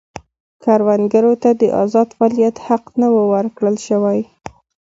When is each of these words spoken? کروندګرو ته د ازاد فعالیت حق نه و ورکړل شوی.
کروندګرو 0.63 1.33
ته 1.43 1.49
د 1.59 1.61
ازاد 1.81 2.09
فعالیت 2.17 2.55
حق 2.67 2.83
نه 3.01 3.07
و 3.13 3.17
ورکړل 3.33 3.75
شوی. 3.87 4.19